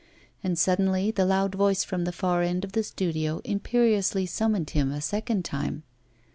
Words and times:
And 0.43 0.57
suddenly 0.57 1.11
the 1.11 1.25
loud 1.27 1.53
voice 1.53 1.83
from 1.83 2.05
the 2.05 2.11
far 2.11 2.41
end 2.41 2.65
of 2.65 2.71
the 2.71 2.81
studio 2.81 3.39
imperiously 3.43 4.25
summoned 4.25 4.71
him 4.71 4.89
a 4.91 4.99
second 4.99 5.45
time. 5.45 5.83